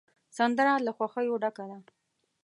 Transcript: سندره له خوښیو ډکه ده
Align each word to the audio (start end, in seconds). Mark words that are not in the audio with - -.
سندره 0.37 0.73
له 0.85 0.91
خوښیو 0.97 1.41
ډکه 1.43 1.65
ده 1.69 1.79